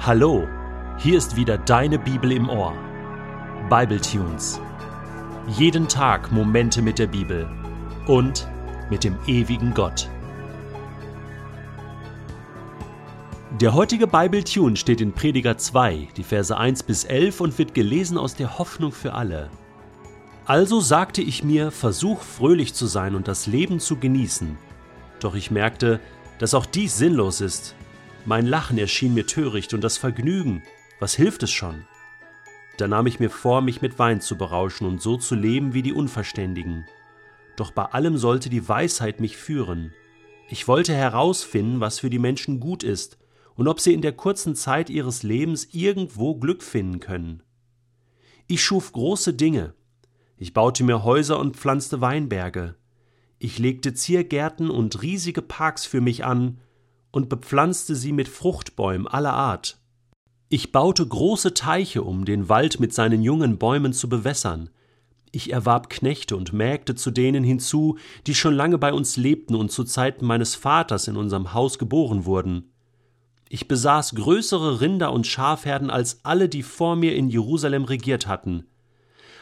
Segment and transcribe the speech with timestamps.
[0.00, 0.46] Hallo,
[0.96, 2.72] hier ist wieder deine Bibel im Ohr.
[3.68, 4.60] Bible Tunes.
[5.48, 7.50] Jeden Tag Momente mit der Bibel
[8.06, 8.48] und
[8.90, 10.08] mit dem ewigen Gott.
[13.60, 17.74] Der heutige Bible Tune steht in Prediger 2, die Verse 1 bis 11 und wird
[17.74, 19.50] gelesen aus der Hoffnung für alle.
[20.46, 24.56] Also sagte ich mir, versuch fröhlich zu sein und das Leben zu genießen.
[25.18, 25.98] Doch ich merkte,
[26.38, 27.74] dass auch dies sinnlos ist
[28.28, 30.62] mein Lachen erschien mir töricht und das Vergnügen,
[31.00, 31.86] was hilft es schon?
[32.76, 35.80] Da nahm ich mir vor, mich mit Wein zu berauschen und so zu leben wie
[35.80, 36.84] die Unverständigen.
[37.56, 39.94] Doch bei allem sollte die Weisheit mich führen.
[40.50, 43.16] Ich wollte herausfinden, was für die Menschen gut ist
[43.54, 47.42] und ob sie in der kurzen Zeit ihres Lebens irgendwo Glück finden können.
[48.46, 49.72] Ich schuf große Dinge.
[50.36, 52.76] Ich baute mir Häuser und pflanzte Weinberge.
[53.38, 56.58] Ich legte Ziergärten und riesige Parks für mich an
[57.10, 59.78] und bepflanzte sie mit Fruchtbäumen aller Art.
[60.48, 64.70] Ich baute große Teiche, um den Wald mit seinen jungen Bäumen zu bewässern.
[65.30, 69.70] Ich erwarb Knechte und Mägde zu denen hinzu, die schon lange bei uns lebten und
[69.70, 72.70] zu Zeiten meines Vaters in unserem Haus geboren wurden.
[73.50, 78.66] Ich besaß größere Rinder und Schafherden als alle, die vor mir in Jerusalem regiert hatten.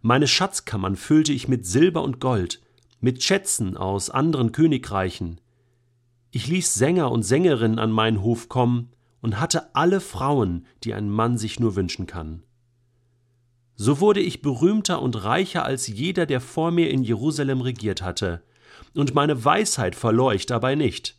[0.00, 2.60] Meine Schatzkammern füllte ich mit Silber und Gold,
[3.00, 5.40] mit Schätzen aus anderen Königreichen.
[6.30, 8.90] Ich ließ Sänger und Sängerinnen an meinen Hof kommen
[9.20, 12.42] und hatte alle Frauen, die ein Mann sich nur wünschen kann.
[13.74, 18.42] So wurde ich berühmter und reicher als jeder, der vor mir in Jerusalem regiert hatte,
[18.94, 21.16] und meine Weisheit verlor ich dabei nicht.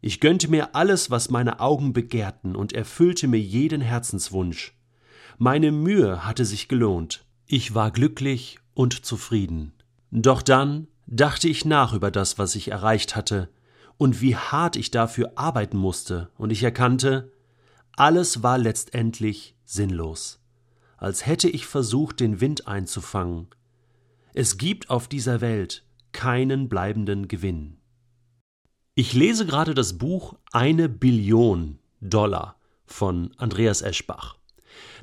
[0.00, 4.74] Ich gönnte mir alles, was meine Augen begehrten, und erfüllte mir jeden Herzenswunsch.
[5.38, 7.24] Meine Mühe hatte sich gelohnt.
[7.46, 9.72] Ich war glücklich und zufrieden.
[10.10, 13.48] Doch dann dachte ich nach über das, was ich erreicht hatte,
[13.96, 17.32] und wie hart ich dafür arbeiten musste, und ich erkannte,
[17.96, 20.40] alles war letztendlich sinnlos,
[20.96, 23.48] als hätte ich versucht, den Wind einzufangen.
[24.32, 27.78] Es gibt auf dieser Welt keinen bleibenden Gewinn.
[28.96, 34.36] Ich lese gerade das Buch Eine Billion Dollar von Andreas Eschbach.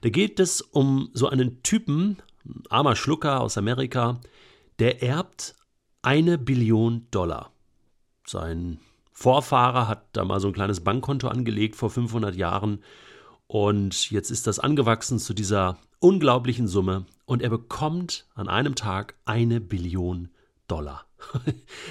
[0.02, 4.20] Da geht es um so einen Typen, ein armer Schlucker aus Amerika,
[4.80, 5.56] der erbt
[6.02, 7.52] eine Billion Dollar.
[8.32, 8.80] Sein
[9.12, 12.82] Vorfahrer hat da mal so ein kleines Bankkonto angelegt vor 500 Jahren
[13.48, 19.16] und jetzt ist das angewachsen zu dieser unglaublichen Summe und er bekommt an einem Tag
[19.26, 20.30] eine Billion
[20.70, 21.06] Dollar.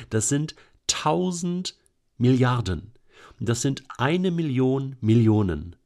[0.09, 0.55] Das sind
[0.91, 1.77] 1000
[2.17, 2.95] Milliarden.
[3.39, 5.77] Das sind eine Million Millionen.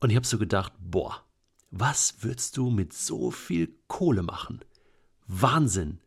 [0.00, 1.22] Und ich habe so gedacht, boah,
[1.70, 4.60] was würdest du mit so viel Kohle machen?
[5.28, 6.00] Wahnsinn.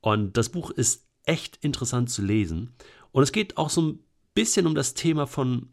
[0.00, 2.74] Und das Buch ist echt interessant zu lesen.
[3.16, 3.98] Und es geht auch so ein
[4.34, 5.70] bisschen um das Thema von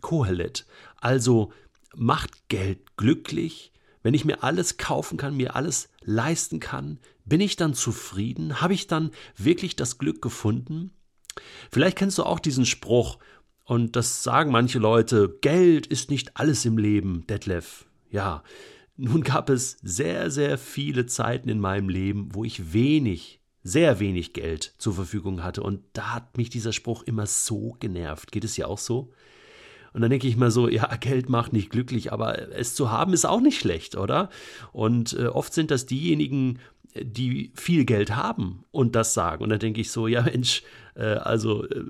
[0.00, 0.64] Kohelet.
[1.00, 1.52] Also
[1.96, 3.72] macht Geld glücklich?
[4.04, 8.60] Wenn ich mir alles kaufen kann, mir alles leisten kann, bin ich dann zufrieden?
[8.60, 10.92] Habe ich dann wirklich das Glück gefunden?
[11.68, 13.18] Vielleicht kennst du auch diesen Spruch,
[13.64, 17.86] und das sagen manche Leute, Geld ist nicht alles im Leben, Detlef.
[18.08, 18.44] Ja,
[18.96, 24.34] nun gab es sehr, sehr viele Zeiten in meinem Leben, wo ich wenig sehr wenig
[24.34, 25.62] Geld zur Verfügung hatte.
[25.62, 28.30] Und da hat mich dieser Spruch immer so genervt.
[28.30, 29.10] Geht es ja auch so?
[29.94, 33.12] Und dann denke ich mal so, ja, Geld macht nicht glücklich, aber es zu haben
[33.12, 34.28] ist auch nicht schlecht, oder?
[34.72, 36.58] Und äh, oft sind das diejenigen,
[37.00, 39.42] die viel Geld haben und das sagen.
[39.42, 40.62] Und dann denke ich so, ja Mensch,
[40.94, 41.84] äh, also äh,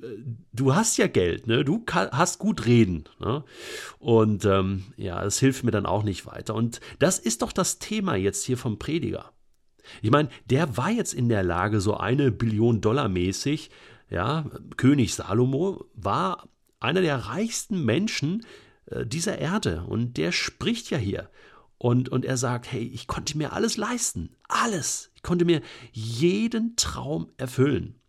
[0.52, 1.64] du hast ja Geld, ne?
[1.64, 3.04] Du hast gut reden.
[3.20, 3.44] Ne?
[3.98, 6.54] Und ähm, ja, das hilft mir dann auch nicht weiter.
[6.54, 9.30] Und das ist doch das Thema jetzt hier vom Prediger.
[10.03, 13.71] Ich meine, der war jetzt in der Lage, so eine Billion Dollar mäßig,
[14.11, 14.45] ja,
[14.77, 16.49] König Salomo war
[16.81, 18.45] einer der reichsten Menschen
[18.87, 21.31] äh, dieser Erde und der spricht ja hier.
[21.78, 25.11] Und, und er sagt, hey, ich konnte mir alles leisten, alles.
[25.17, 25.61] Ich konnte mir
[25.93, 28.01] jeden Traum erfüllen.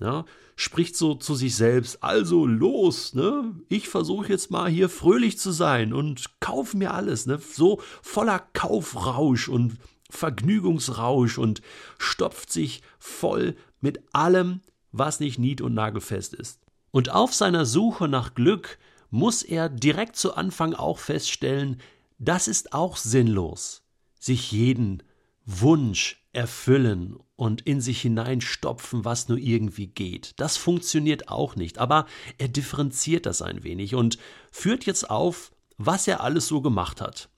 [0.00, 0.24] Ja,
[0.56, 3.54] spricht so zu sich selbst, also los, ne?
[3.68, 7.38] Ich versuche jetzt mal hier fröhlich zu sein und kaufe mir alles, ne?
[7.38, 9.76] So voller Kaufrausch und
[10.10, 11.62] Vergnügungsrausch und
[11.98, 14.60] stopft sich voll mit allem,
[14.92, 16.60] was nicht nied- und nagelfest ist.
[16.90, 18.78] Und auf seiner Suche nach Glück
[19.10, 21.80] muss er direkt zu Anfang auch feststellen,
[22.18, 23.82] das ist auch sinnlos,
[24.18, 25.02] sich jeden
[25.46, 30.34] Wunsch erfüllen und in sich hineinstopfen, was nur irgendwie geht.
[30.36, 32.06] Das funktioniert auch nicht, aber
[32.38, 34.18] er differenziert das ein wenig und
[34.52, 37.30] führt jetzt auf, was er alles so gemacht hat.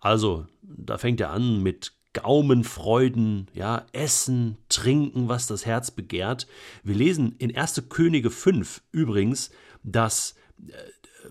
[0.00, 6.46] Also, da fängt er an mit Gaumenfreuden, ja, Essen, Trinken, was das Herz begehrt.
[6.82, 7.84] Wir lesen in 1.
[7.88, 9.50] Könige 5 übrigens,
[9.82, 10.34] dass
[10.68, 10.72] äh,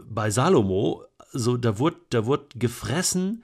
[0.04, 3.44] bei Salomo also da wurde, da wurde gefressen,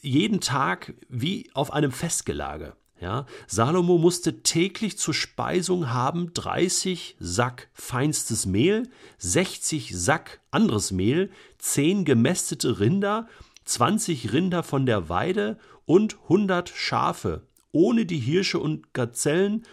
[0.00, 2.74] jeden Tag wie auf einem Festgelage.
[3.00, 8.88] Ja, Salomo musste täglich zur Speisung haben 30 Sack feinstes Mehl,
[9.18, 13.28] 60 Sack anderes Mehl, 10 gemästete Rinder,
[13.68, 19.64] 20 Rinder von der Weide und 100 Schafe, ohne die Hirsche und Gazellen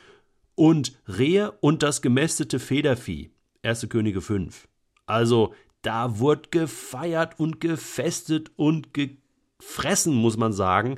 [0.56, 3.31] und Rehe und das gemästete Federvieh.
[3.63, 3.88] 1.
[3.89, 4.68] Könige 5.
[5.06, 10.97] Also, da wurde gefeiert und gefestet und gefressen, muss man sagen,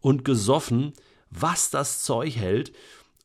[0.00, 0.92] und gesoffen
[1.34, 2.72] was das Zeug hält.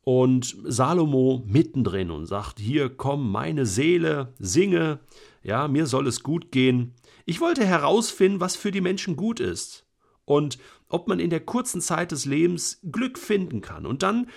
[0.02, 4.98] Und Salomo mittendrin und sagt: Hier, komm, meine Seele, singe,
[5.42, 6.94] ja, mir soll es gut gehen.
[7.24, 9.86] Ich wollte herausfinden, was für die Menschen gut ist
[10.24, 10.58] und
[10.88, 13.86] ob man in der kurzen Zeit des Lebens Glück finden kann.
[13.86, 14.28] Und dann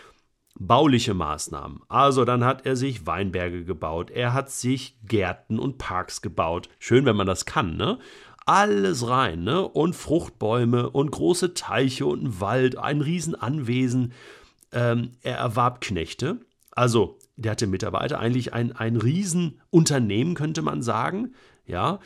[0.59, 1.81] bauliche Maßnahmen.
[1.87, 6.69] Also dann hat er sich Weinberge gebaut, er hat sich Gärten und Parks gebaut.
[6.77, 7.97] Schön, wenn man das kann, ne?
[8.45, 9.67] alles rein, ne?
[9.67, 14.13] Und Fruchtbäume und große Teiche und ein Wald, ein Riesenanwesen.
[14.71, 16.39] Ähm, er erwarb Knechte.
[16.71, 21.33] Also, der hatte Mitarbeiter, eigentlich ein, ein Riesenunternehmen, könnte man sagen.
[21.65, 21.99] Ja,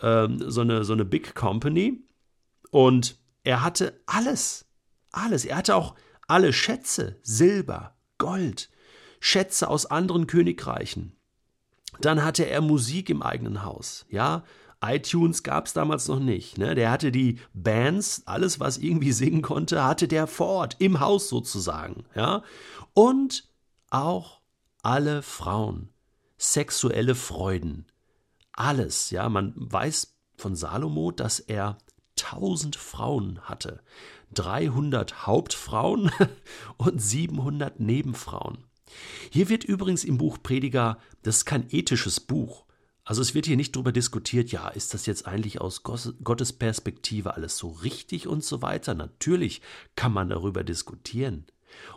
[0.00, 2.04] ähm, so, eine, so eine Big Company.
[2.70, 4.66] Und er hatte alles.
[5.10, 5.44] Alles.
[5.44, 5.94] Er hatte auch
[6.26, 8.70] alle Schätze, Silber, Gold,
[9.20, 11.16] Schätze aus anderen Königreichen.
[12.00, 14.44] Dann hatte er Musik im eigenen Haus, ja,
[14.84, 16.58] iTunes gab es damals noch nicht.
[16.58, 16.74] Ne?
[16.74, 21.28] Der hatte die Bands, alles, was irgendwie singen konnte, hatte der vor Ort, im Haus
[21.28, 22.04] sozusagen.
[22.14, 22.42] Ja?
[22.92, 23.48] Und
[23.90, 24.41] auch
[24.82, 25.88] alle Frauen,
[26.36, 27.86] sexuelle Freuden,
[28.52, 29.10] alles.
[29.10, 31.78] Ja, man weiß von Salomo, dass er
[32.16, 33.80] tausend Frauen hatte,
[34.34, 36.10] 300 Hauptfrauen
[36.76, 38.64] und 700 Nebenfrauen.
[39.30, 42.66] Hier wird übrigens im Buch Prediger, das ist kein ethisches Buch,
[43.04, 47.34] also es wird hier nicht darüber diskutiert, ja, ist das jetzt eigentlich aus Gottes Perspektive
[47.34, 48.94] alles so richtig und so weiter.
[48.94, 49.60] Natürlich
[49.96, 51.46] kann man darüber diskutieren.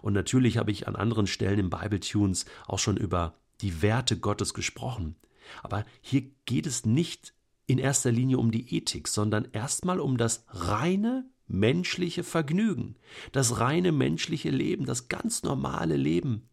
[0.02, 4.18] Und natürlich habe ich an anderen Stellen im Bible Tunes auch schon über die Werte
[4.18, 5.16] Gottes gesprochen.
[5.64, 7.34] Aber hier geht es nicht
[7.68, 12.96] in erster Linie um die Ethik, sondern erstmal um das reine menschliche Vergnügen,
[13.32, 16.50] das reine menschliche Leben, das ganz normale Leben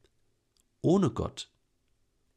[0.82, 1.52] ohne Gott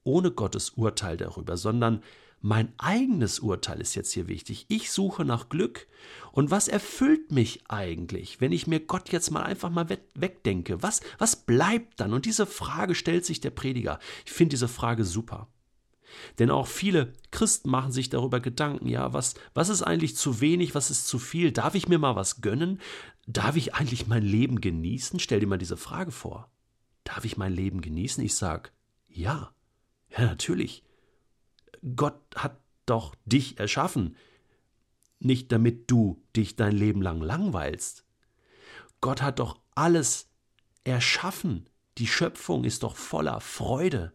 [0.05, 2.01] ohne Gottes Urteil darüber, sondern
[2.41, 4.65] mein eigenes Urteil ist jetzt hier wichtig.
[4.67, 5.87] Ich suche nach Glück.
[6.31, 10.83] Und was erfüllt mich eigentlich, wenn ich mir Gott jetzt mal einfach mal wegdenke?
[10.83, 12.13] Was, was bleibt dann?
[12.13, 13.99] Und diese Frage stellt sich der Prediger.
[14.25, 15.47] Ich finde diese Frage super.
[16.39, 20.75] Denn auch viele Christen machen sich darüber Gedanken, ja, was, was ist eigentlich zu wenig,
[20.75, 21.51] was ist zu viel?
[21.51, 22.79] Darf ich mir mal was gönnen?
[23.27, 25.19] Darf ich eigentlich mein Leben genießen?
[25.19, 26.51] Stell dir mal diese Frage vor.
[27.03, 28.23] Darf ich mein Leben genießen?
[28.23, 28.69] Ich sage,
[29.07, 29.51] ja.
[30.09, 30.83] Ja, natürlich.
[31.95, 34.15] Gott hat doch dich erschaffen,
[35.19, 38.05] nicht damit du dich dein Leben lang langweilst.
[39.01, 40.29] Gott hat doch alles
[40.83, 41.69] erschaffen.
[41.97, 44.13] Die Schöpfung ist doch voller Freude.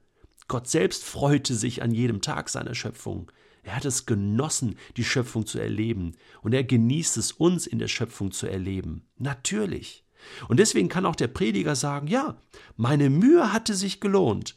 [0.49, 3.31] Gott selbst freute sich an jedem Tag seiner Schöpfung.
[3.63, 6.17] Er hat es genossen, die Schöpfung zu erleben.
[6.43, 9.07] Und er genießt es, uns in der Schöpfung zu erleben.
[9.17, 10.05] Natürlich.
[10.49, 12.37] Und deswegen kann auch der Prediger sagen, ja,
[12.77, 14.57] meine Mühe hatte sich gelohnt.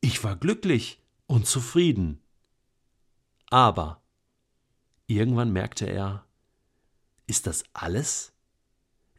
[0.00, 2.20] Ich war glücklich und zufrieden.
[3.54, 4.02] Aber
[5.06, 6.24] irgendwann merkte er,
[7.28, 8.32] ist das alles?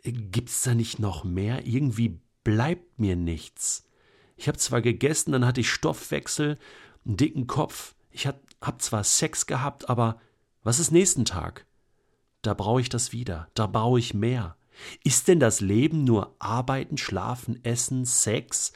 [0.03, 1.65] Gibt's da nicht noch mehr?
[1.65, 3.87] Irgendwie bleibt mir nichts.
[4.35, 6.59] Ich habe zwar gegessen, dann hatte ich Stoffwechsel,
[7.05, 8.41] einen dicken Kopf, ich habe
[8.79, 10.19] zwar Sex gehabt, aber
[10.63, 11.65] was ist nächsten Tag?
[12.41, 14.57] Da brauche ich das wieder, da brauche ich mehr.
[15.05, 18.73] Ist denn das Leben nur Arbeiten, Schlafen, Essen, Sex?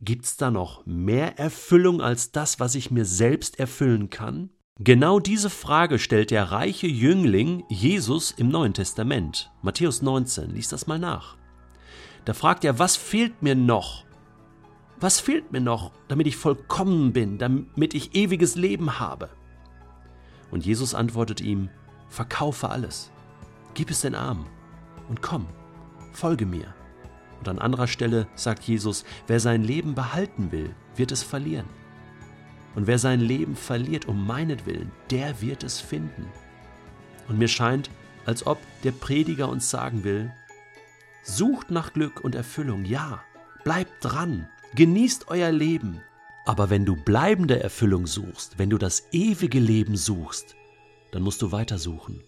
[0.00, 4.50] Gibt's da noch mehr Erfüllung als das, was ich mir selbst erfüllen kann?
[4.84, 9.52] Genau diese Frage stellt der reiche Jüngling Jesus im Neuen Testament.
[9.62, 11.36] Matthäus 19, lies das mal nach.
[12.24, 14.04] Da fragt er, was fehlt mir noch?
[14.98, 19.28] Was fehlt mir noch, damit ich vollkommen bin, damit ich ewiges Leben habe?
[20.50, 21.68] Und Jesus antwortet ihm,
[22.08, 23.12] verkaufe alles,
[23.74, 24.46] gib es den Armen
[25.08, 25.46] und komm,
[26.12, 26.74] folge mir.
[27.38, 31.81] Und an anderer Stelle sagt Jesus, wer sein Leben behalten will, wird es verlieren.
[32.74, 36.26] Und wer sein Leben verliert um meinetwillen, der wird es finden.
[37.28, 37.90] Und mir scheint,
[38.24, 40.32] als ob der Prediger uns sagen will,
[41.22, 43.22] sucht nach Glück und Erfüllung, ja,
[43.64, 46.00] bleibt dran, genießt euer Leben.
[46.44, 50.56] Aber wenn du bleibende Erfüllung suchst, wenn du das ewige Leben suchst,
[51.12, 52.22] dann musst du weitersuchen.